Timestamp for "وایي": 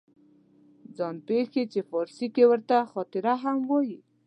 3.69-3.97